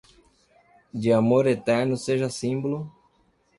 [0.93, 2.91] De amor eterno seja símbolo